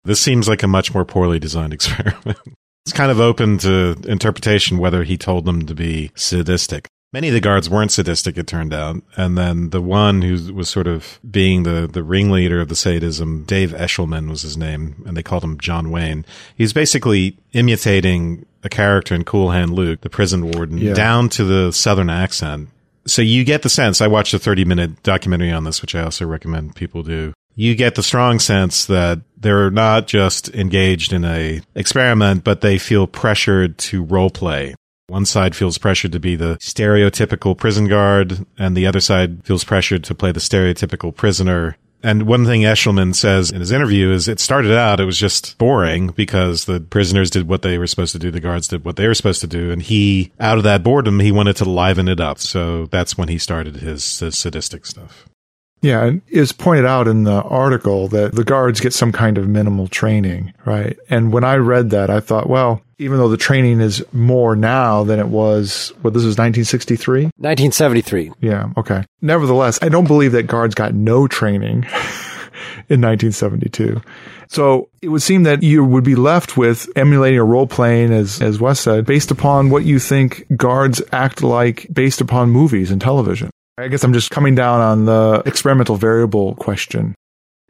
[0.04, 2.38] This seems like a much more poorly designed experiment.
[2.84, 6.86] it's kind of open to interpretation whether he told them to be sadistic.
[7.14, 8.96] Many of the guards weren't sadistic, it turned out.
[9.16, 13.44] And then the one who was sort of being the, the ringleader of the sadism,
[13.44, 16.26] Dave Eshleman was his name, and they called him John Wayne.
[16.54, 20.92] He's basically imitating a character in Cool Hand Luke, the prison warden, Yeah.
[20.92, 22.68] down to the southern accent.
[23.06, 26.02] So you get the sense, I watched a 30 minute documentary on this, which I
[26.02, 27.32] also recommend people do.
[27.54, 32.76] You get the strong sense that they're not just engaged in a experiment, but they
[32.78, 34.74] feel pressured to role play.
[35.08, 39.62] One side feels pressured to be the stereotypical prison guard, and the other side feels
[39.62, 41.76] pressured to play the stereotypical prisoner.
[42.02, 45.58] And one thing Eshleman says in his interview is it started out, it was just
[45.58, 48.96] boring because the prisoners did what they were supposed to do, the guards did what
[48.96, 52.08] they were supposed to do, and he, out of that boredom, he wanted to liven
[52.08, 52.38] it up.
[52.38, 55.26] So that's when he started his, his sadistic stuff.
[55.82, 59.46] Yeah, and it's pointed out in the article that the guards get some kind of
[59.46, 60.98] minimal training, right?
[61.08, 65.04] And when I read that, I thought, well, even though the training is more now
[65.04, 67.24] than it was, what this was 1963?
[67.36, 68.32] 1973.
[68.40, 69.04] Yeah, okay.
[69.20, 71.84] Nevertheless, I don't believe that guards got no training
[72.88, 74.00] in 1972.
[74.48, 78.40] So it would seem that you would be left with emulating a role playing, as,
[78.40, 83.00] as Wes said, based upon what you think guards act like based upon movies and
[83.00, 83.50] television.
[83.78, 87.14] I guess I'm just coming down on the experimental variable question.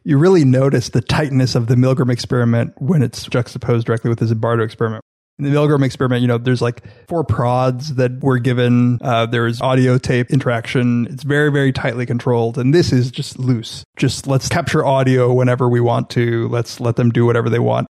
[0.04, 4.26] You really notice the tightness of the Milgram experiment when it's juxtaposed directly with the
[4.26, 5.02] Zimbardo experiment.
[5.40, 9.00] In the Milgram experiment, you know, there's like four prods that were given.
[9.02, 11.08] Uh, there's audio tape interaction.
[11.10, 12.56] It's very, very tightly controlled.
[12.56, 13.82] And this is just loose.
[13.96, 16.46] Just let's capture audio whenever we want to.
[16.48, 17.88] Let's let them do whatever they want.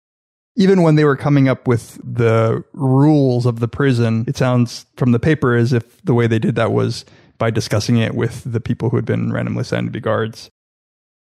[0.56, 5.12] Even when they were coming up with the rules of the prison, it sounds from
[5.12, 7.04] the paper as if the way they did that was
[7.40, 10.48] by discussing it with the people who had been randomly assigned to be guards.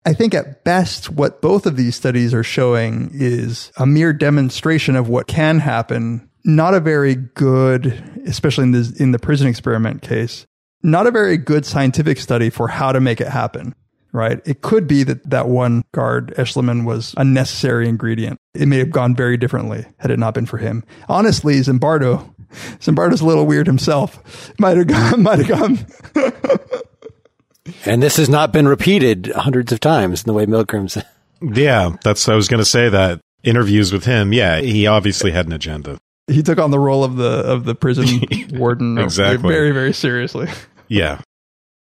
[0.06, 4.94] I think at best, what both of these studies are showing is a mere demonstration
[4.94, 6.30] of what can happen.
[6.44, 10.46] Not a very good, especially in, this, in the prison experiment case,
[10.82, 13.74] not a very good scientific study for how to make it happen,
[14.12, 14.40] right?
[14.46, 18.38] It could be that that one guard, Eshleman, was a necessary ingredient.
[18.54, 20.82] It may have gone very differently had it not been for him.
[21.10, 22.34] Honestly, Zimbardo,
[22.80, 24.52] Zimbardo's a little weird himself.
[24.58, 25.78] Might have gone, might have gone.
[27.84, 30.98] And this has not been repeated hundreds of times in the way Milgram's.
[31.40, 34.32] Yeah, that's, I was going to say that interviews with him.
[34.32, 35.98] Yeah, he obviously had an agenda.
[36.26, 38.06] He took on the role of the, of the prison
[38.58, 39.48] warden Exactly.
[39.48, 40.48] very, very seriously.
[40.88, 41.20] Yeah.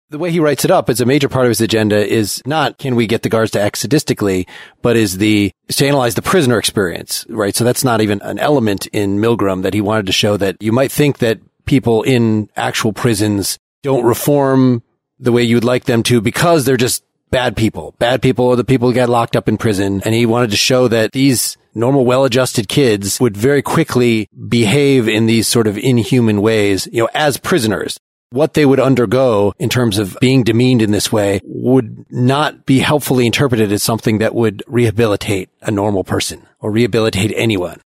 [0.09, 2.77] The way he writes it up as a major part of his agenda is not
[2.77, 4.47] can we get the guards to act sadistically,
[4.81, 7.55] but is the is to analyze the prisoner experience, right?
[7.55, 10.71] So that's not even an element in Milgram that he wanted to show that you
[10.71, 14.83] might think that people in actual prisons don't reform
[15.19, 17.95] the way you would like them to because they're just bad people.
[17.99, 20.01] Bad people are the people who get locked up in prison.
[20.05, 25.25] And he wanted to show that these normal, well-adjusted kids would very quickly behave in
[25.25, 29.97] these sort of inhuman ways, you know, as prisoners what they would undergo in terms
[29.97, 34.63] of being demeaned in this way would not be helpfully interpreted as something that would
[34.67, 37.79] rehabilitate a normal person or rehabilitate anyone.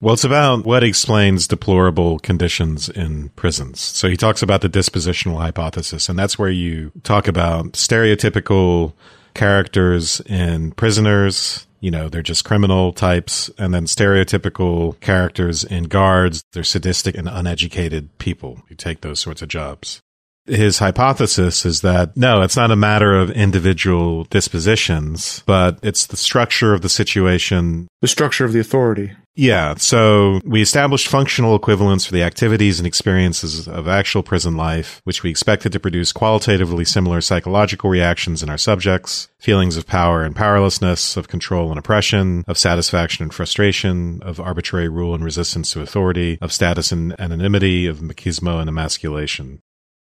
[0.00, 3.80] Well, it's about what explains deplorable conditions in prisons.
[3.80, 8.92] So he talks about the dispositional hypothesis, and that's where you talk about stereotypical
[9.32, 11.66] characters in prisoners.
[11.86, 16.42] You know, they're just criminal types, and then stereotypical characters in guards.
[16.52, 20.00] They're sadistic and uneducated people who take those sorts of jobs
[20.46, 26.16] his hypothesis is that no, it's not a matter of individual dispositions, but it's the
[26.16, 27.88] structure of the situation.
[28.00, 29.12] The structure of the authority.
[29.38, 29.74] Yeah.
[29.76, 35.22] So we established functional equivalents for the activities and experiences of actual prison life, which
[35.22, 40.34] we expected to produce qualitatively similar psychological reactions in our subjects, feelings of power and
[40.34, 45.82] powerlessness, of control and oppression, of satisfaction and frustration, of arbitrary rule and resistance to
[45.82, 49.60] authority, of status and anonymity, of machismo and emasculation.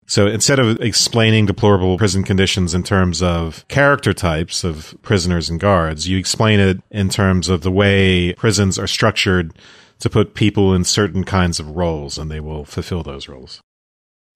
[0.07, 5.59] So instead of explaining deplorable prison conditions in terms of character types of prisoners and
[5.59, 9.57] guards, you explain it in terms of the way prisons are structured
[9.99, 13.61] to put people in certain kinds of roles and they will fulfill those roles.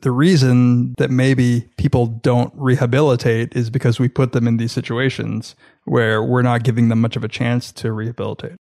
[0.01, 5.55] The reason that maybe people don't rehabilitate is because we put them in these situations
[5.84, 8.55] where we're not giving them much of a chance to rehabilitate.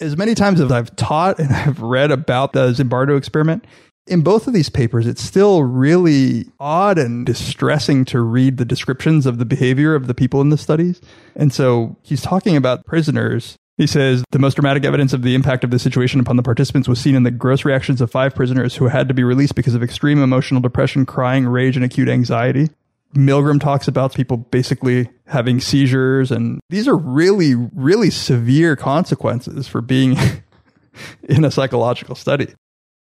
[0.00, 3.66] As many times as I've taught and I've read about the Zimbardo experiment,
[4.10, 9.24] in both of these papers, it's still really odd and distressing to read the descriptions
[9.24, 11.00] of the behavior of the people in the studies.
[11.36, 13.56] And so he's talking about prisoners.
[13.76, 16.88] He says the most dramatic evidence of the impact of the situation upon the participants
[16.88, 19.74] was seen in the gross reactions of five prisoners who had to be released because
[19.74, 22.68] of extreme emotional depression, crying, rage, and acute anxiety.
[23.14, 29.80] Milgram talks about people basically having seizures, and these are really, really severe consequences for
[29.80, 30.16] being
[31.22, 32.54] in a psychological study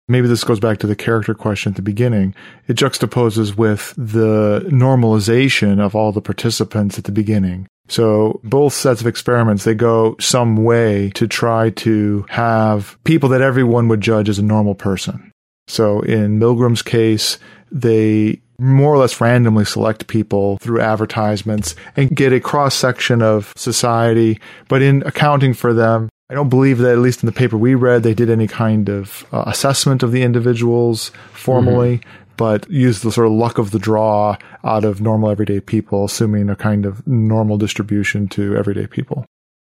[0.08, 2.36] maybe this goes back to the character question at the beginning.
[2.68, 7.68] It juxtaposes with the normalization of all the participants at the beginning.
[7.88, 13.42] So both sets of experiments, they go some way to try to have people that
[13.42, 15.32] everyone would judge as a normal person.
[15.68, 17.38] So in Milgram's case,
[17.72, 23.54] they more or less randomly select people through advertisements and get a cross section of
[23.56, 24.40] society.
[24.68, 27.76] But in accounting for them, I don't believe that, at least in the paper we
[27.76, 32.10] read, they did any kind of uh, assessment of the individuals formally, mm-hmm.
[32.36, 36.50] but used the sort of luck of the draw out of normal everyday people, assuming
[36.50, 39.26] a kind of normal distribution to everyday people.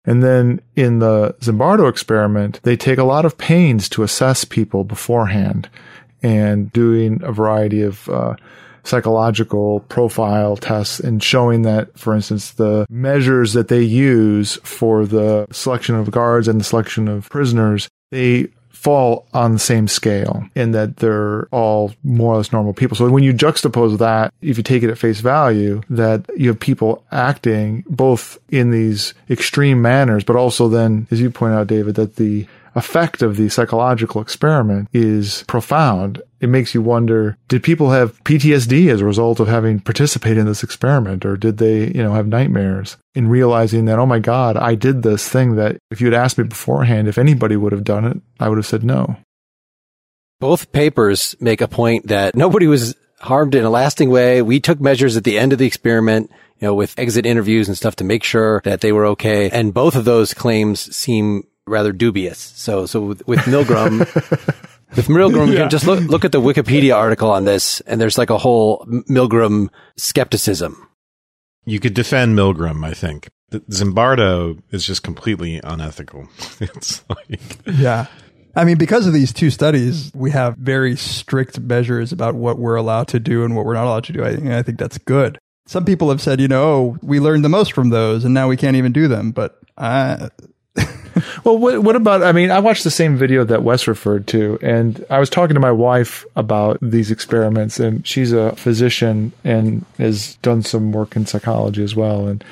[0.05, 4.85] And then in the Zimbardo experiment, they take a lot of pains to assess people
[4.85, 5.68] beforehand
[6.23, 8.37] and doing a variety of uh,
[8.85, 15.47] psychological profile tests and showing that, for instance, the measures that they use for the
[15.51, 20.73] selection of guards and the selection of prisoners, they fall on the same scale in
[20.73, 22.94] that they're all more or less normal people.
[22.94, 26.61] So when you juxtapose that, if you take it at face value, that you have
[26.61, 31.94] people acting both in these extreme manners, but also then, as you point out, David,
[31.94, 36.21] that the effect of the psychological experiment is profound.
[36.45, 40.45] It makes you wonder, did people have PTSD as a result of having participated in
[40.45, 41.25] this experiment?
[41.25, 45.03] Or did they, you know, have nightmares in realizing that, oh my God, I did
[45.03, 48.21] this thing that if you had asked me beforehand, if anybody would have done it,
[48.38, 49.17] I would have said no.
[50.38, 54.42] Both papers make a point that nobody was harmed in a lasting way.
[54.42, 56.31] We took measures at the end of the experiment,
[56.61, 59.49] you know, with exit interviews and stuff to make sure that they were okay.
[59.49, 62.38] And both of those claims seem rather dubious.
[62.38, 64.05] So, so with, with Milgram,
[64.97, 68.17] With Milgram, you can just look, look at the Wikipedia article on this, and there's
[68.17, 70.88] like a whole Milgram skepticism.
[71.65, 73.31] You could defend Milgram, I think.
[73.51, 76.29] Zimbardo is just completely unethical.
[76.61, 78.07] it's like, Yeah.
[78.57, 82.77] I mean, because of these two studies, we have very strict measures about what we're
[82.77, 84.23] allowed to do and what we're not allowed to do.
[84.23, 85.38] I, I think that's good.
[85.67, 88.49] Some people have said, you know, oh, we learned the most from those and now
[88.49, 89.33] we can't even do them.
[89.33, 90.29] But I,
[91.44, 92.23] Well, what, what about?
[92.23, 95.54] I mean, I watched the same video that Wes referred to, and I was talking
[95.54, 101.17] to my wife about these experiments, and she's a physician and has done some work
[101.17, 102.27] in psychology as well.
[102.27, 102.42] And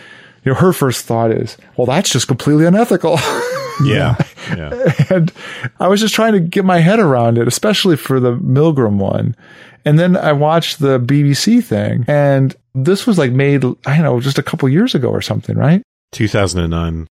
[0.44, 3.18] you know, her first thought is, "Well, that's just completely unethical."
[3.84, 4.16] yeah.
[4.50, 4.92] Yeah.
[5.10, 5.32] and
[5.80, 9.36] I was just trying to get my head around it, especially for the Milgram one.
[9.84, 14.20] And then I watched the BBC thing, and this was like made, I don't know,
[14.20, 15.82] just a couple years ago or something, right?
[16.12, 17.06] 2009.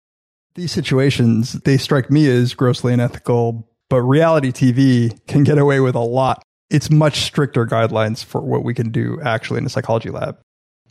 [0.58, 5.96] These situations, they strike me as grossly unethical, but reality TV can get away with
[5.96, 6.44] a lot.
[6.70, 10.38] It's much stricter guidelines for what we can do actually in a psychology lab.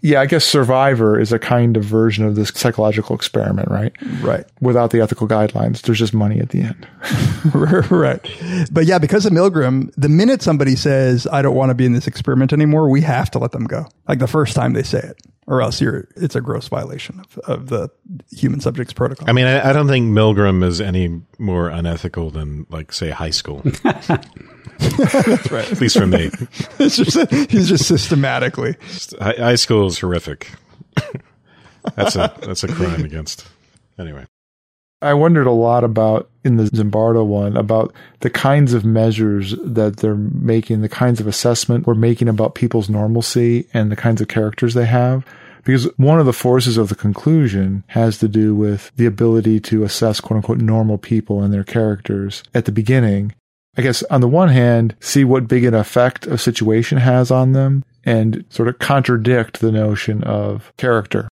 [0.02, 3.92] Yeah, I guess Survivor is a kind of version of this psychological experiment, right?
[4.20, 4.44] Right.
[4.60, 6.88] Without the ethical guidelines, there's just money at the end.
[7.90, 8.20] right.
[8.70, 11.92] But yeah, because of Milgram, the minute somebody says, I don't want to be in
[11.92, 13.86] this experiment anymore, we have to let them go.
[14.06, 15.16] Like the first time they say it,
[15.46, 17.88] or else you're, it's a gross violation of, of the
[18.30, 19.28] human subjects protocol.
[19.28, 23.30] I mean, I, I don't think Milgram is any more unethical than, like, say, high
[23.30, 23.62] school.
[24.78, 25.72] That's right.
[25.72, 26.30] At least for me.
[26.78, 28.76] It's just, he's just systematically.
[29.18, 30.50] High, high school is horrific.
[31.96, 33.46] that's a that's a crime against.
[33.98, 34.26] Anyway,
[35.06, 39.98] I wondered a lot about in the Zimbardo one about the kinds of measures that
[39.98, 44.26] they're making, the kinds of assessment we're making about people's normalcy and the kinds of
[44.26, 45.24] characters they have.
[45.62, 49.84] Because one of the forces of the conclusion has to do with the ability to
[49.84, 53.32] assess quote unquote normal people and their characters at the beginning.
[53.76, 57.52] I guess on the one hand, see what big an effect a situation has on
[57.52, 61.28] them and sort of contradict the notion of character.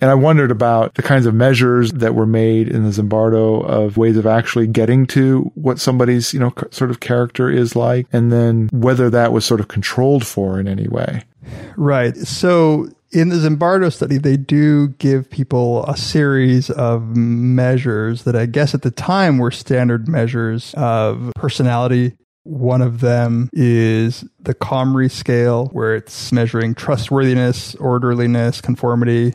[0.00, 3.96] And I wondered about the kinds of measures that were made in the Zimbardo of
[3.96, 8.30] ways of actually getting to what somebody's, you know, sort of character is like, and
[8.30, 11.24] then whether that was sort of controlled for in any way.
[11.76, 12.16] Right.
[12.16, 18.46] So in the Zimbardo study, they do give people a series of measures that I
[18.46, 22.16] guess at the time were standard measures of personality.
[22.44, 29.34] One of them is the Comrey scale, where it's measuring trustworthiness, orderliness, conformity,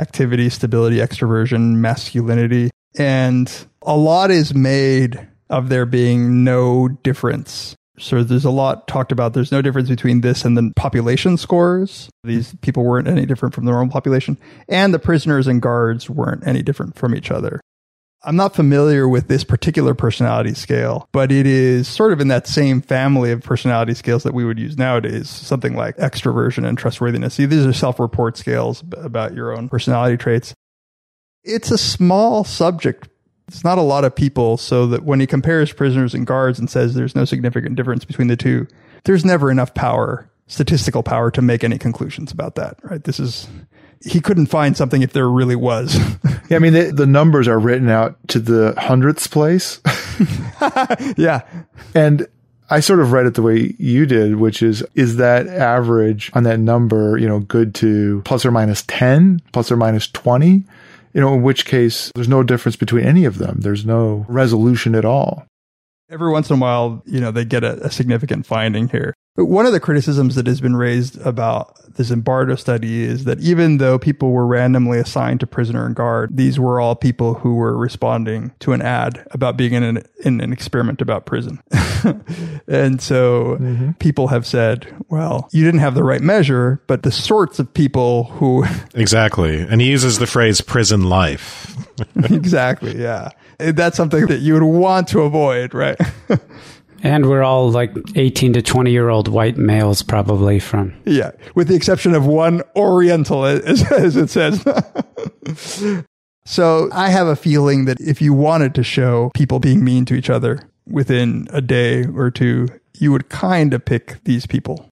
[0.00, 2.70] activity, stability, extroversion, masculinity.
[2.98, 9.12] And a lot is made of there being no difference so there's a lot talked
[9.12, 9.34] about.
[9.34, 12.08] There's no difference between this and the population scores.
[12.24, 14.38] These people weren't any different from the normal population,
[14.68, 17.60] and the prisoners and guards weren't any different from each other.
[18.22, 22.46] I'm not familiar with this particular personality scale, but it is sort of in that
[22.46, 27.34] same family of personality scales that we would use nowadays, something like extroversion and trustworthiness.
[27.34, 30.54] See, these are self report scales about your own personality traits.
[31.44, 33.08] It's a small subject
[33.50, 36.70] it's not a lot of people, so that when he compares prisoners and guards and
[36.70, 38.68] says there's no significant difference between the two,
[39.04, 43.02] there's never enough power, statistical power, to make any conclusions about that, right?
[43.02, 43.48] This is,
[44.04, 45.96] he couldn't find something if there really was.
[46.48, 49.80] yeah, I mean, the, the numbers are written out to the hundredths place.
[51.16, 51.42] yeah.
[51.94, 52.26] And
[52.70, 56.44] I sort of read it the way you did, which is, is that average on
[56.44, 60.64] that number, you know, good to plus or minus 10, plus or minus 20?
[61.12, 63.60] you know, in which case there's no difference between any of them.
[63.60, 65.46] There's no resolution at all.
[66.10, 69.14] Every once in a while, you know, they get a, a significant finding here.
[69.36, 73.38] But one of the criticisms that has been raised about the Zimbardo study is that
[73.40, 77.54] even though people were randomly assigned to prisoner and guard, these were all people who
[77.54, 81.62] were responding to an ad about being in an, in an experiment about prison.
[82.66, 83.92] and so mm-hmm.
[83.92, 88.24] people have said, well, you didn't have the right measure, but the sorts of people
[88.24, 88.64] who.
[88.94, 89.60] exactly.
[89.60, 91.76] And he uses the phrase prison life.
[92.16, 93.00] exactly.
[93.00, 93.30] Yeah.
[93.60, 95.98] That's something that you would want to avoid, right?
[97.02, 100.94] And we're all like 18 to 20 year old white males, probably from.
[101.06, 104.62] Yeah, with the exception of one Oriental, as, as it says.
[106.44, 110.14] so I have a feeling that if you wanted to show people being mean to
[110.14, 114.86] each other within a day or two, you would kind of pick these people.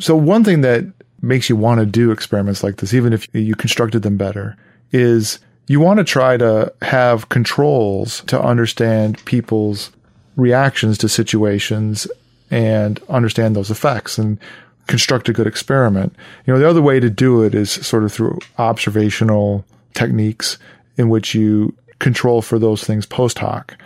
[0.00, 0.84] So, one thing that
[1.22, 4.56] makes you want to do experiments like this, even if you constructed them better,
[4.92, 9.90] is you want to try to have controls to understand people's
[10.36, 12.06] reactions to situations
[12.50, 14.38] and understand those effects and
[14.86, 16.14] construct a good experiment.
[16.46, 20.58] You know, the other way to do it is sort of through observational techniques
[20.96, 23.76] in which you control for those things post hoc.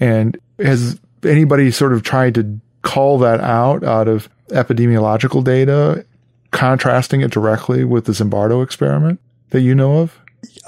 [0.00, 6.06] And has anybody sort of tried to call that out out of epidemiological data,
[6.52, 9.20] contrasting it directly with the Zimbardo experiment
[9.50, 10.18] that you know of?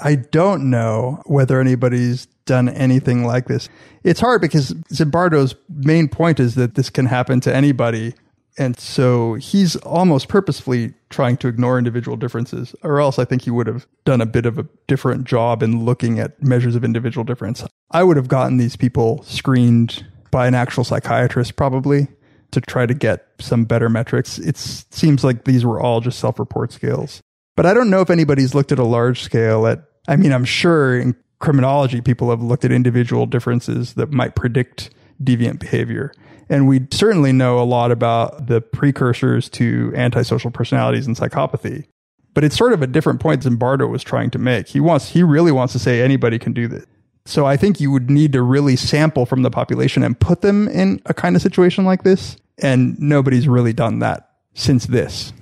[0.03, 3.69] I don't know whether anybody's done anything like this.
[4.03, 8.13] It's hard because Zimbardo's main point is that this can happen to anybody.
[8.57, 13.51] And so he's almost purposefully trying to ignore individual differences, or else I think he
[13.51, 17.23] would have done a bit of a different job in looking at measures of individual
[17.23, 17.63] difference.
[17.91, 22.07] I would have gotten these people screened by an actual psychiatrist probably
[22.51, 24.37] to try to get some better metrics.
[24.37, 27.21] It seems like these were all just self report scales.
[27.55, 30.45] But I don't know if anybody's looked at a large scale at, I mean, I'm
[30.45, 34.91] sure in criminology, people have looked at individual differences that might predict
[35.21, 36.13] deviant behavior.
[36.49, 41.85] And we certainly know a lot about the precursors to antisocial personalities and psychopathy.
[42.33, 44.67] But it's sort of a different point bardo was trying to make.
[44.67, 46.85] He wants, he really wants to say anybody can do this.
[47.25, 50.67] So I think you would need to really sample from the population and put them
[50.69, 52.37] in a kind of situation like this.
[52.57, 55.33] And nobody's really done that since this.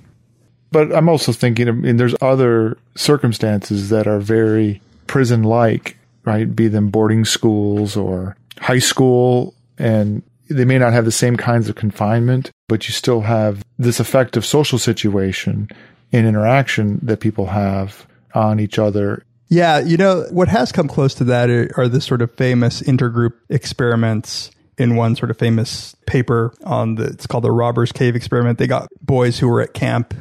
[0.72, 6.54] But I'm also thinking, I mean, there's other circumstances that are very prison like, right?
[6.54, 9.54] Be them boarding schools or high school.
[9.78, 14.00] And they may not have the same kinds of confinement, but you still have this
[14.00, 15.68] effective social situation
[16.12, 19.24] and interaction that people have on each other.
[19.48, 19.80] Yeah.
[19.80, 23.32] You know, what has come close to that are, are the sort of famous intergroup
[23.48, 28.58] experiments in one sort of famous paper on the, it's called the Robbers Cave experiment.
[28.58, 30.14] They got boys who were at camp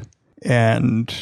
[0.43, 1.13] and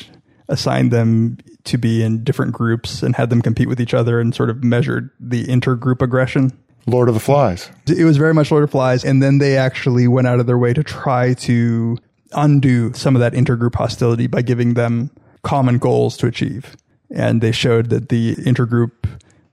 [0.50, 4.34] assigned them to be in different groups and had them compete with each other and
[4.34, 6.58] sort of measured the intergroup aggression.
[6.86, 7.70] Lord of the Flies.
[7.86, 9.04] It was very much Lord of the Flies.
[9.04, 11.98] And then they actually went out of their way to try to
[12.32, 15.12] undo some of that intergroup hostility by giving them
[15.44, 16.78] common goals to achieve.
[17.14, 18.92] And they showed that the intergroup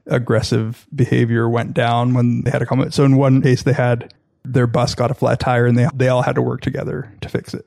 [0.06, 2.92] aggressive behavior went down when they had a common.
[2.92, 6.08] So in one case, they had their bus got a flat tire and they, they
[6.08, 7.66] all had to work together to fix it.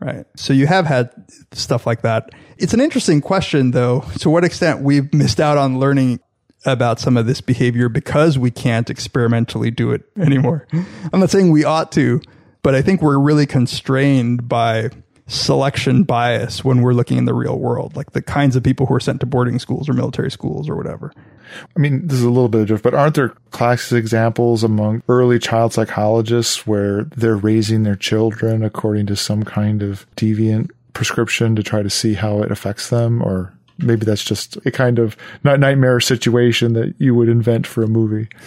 [0.00, 0.26] Right.
[0.36, 1.10] So you have had
[1.52, 2.30] stuff like that.
[2.56, 6.20] It's an interesting question, though, to what extent we've missed out on learning
[6.64, 10.66] about some of this behavior because we can't experimentally do it anymore.
[11.12, 12.20] I'm not saying we ought to,
[12.62, 14.90] but I think we're really constrained by
[15.28, 18.94] selection bias when we're looking in the real world, like the kinds of people who
[18.94, 21.12] are sent to boarding schools or military schools or whatever.
[21.76, 25.38] I mean, this is a little bit different, but aren't there classic examples among early
[25.38, 31.62] child psychologists where they're raising their children according to some kind of deviant prescription to
[31.62, 33.22] try to see how it affects them?
[33.22, 37.82] Or maybe that's just a kind of not nightmare situation that you would invent for
[37.82, 38.28] a movie.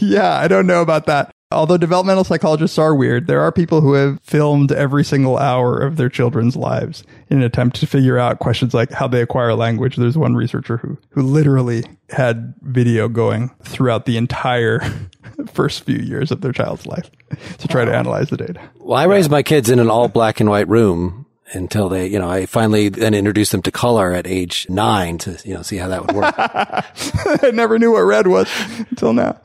[0.00, 1.30] Yeah, I don't know about that.
[1.50, 5.96] Although developmental psychologists are weird, there are people who have filmed every single hour of
[5.96, 9.96] their children's lives in an attempt to figure out questions like how they acquire language.
[9.96, 14.80] There's one researcher who, who literally had video going throughout the entire
[15.52, 17.10] first few years of their child's life
[17.58, 18.60] to try to analyze the data.
[18.76, 22.18] Well, I raised my kids in an all black and white room until they, you
[22.18, 25.76] know, I finally then introduced them to color at age nine to, you know, see
[25.76, 26.34] how that would work.
[26.38, 28.48] I never knew what red was
[28.90, 29.40] until now.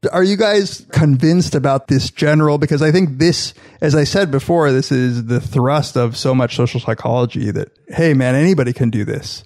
[0.12, 2.56] Are you guys convinced about this general?
[2.56, 3.52] Because I think this,
[3.82, 8.14] as I said before, this is the thrust of so much social psychology that, hey
[8.14, 9.44] man, anybody can do this.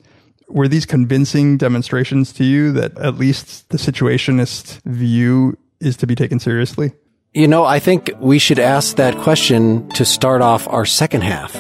[0.49, 6.15] Were these convincing demonstrations to you that at least the situationist view is to be
[6.15, 6.93] taken seriously?
[7.37, 11.53] You know, I think we should ask that question to start off our second half.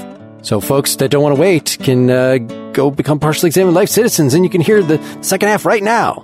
[0.43, 2.39] So folks that don't want to wait can uh,
[2.72, 6.22] go become partially examined life citizens and you can hear the second half right now.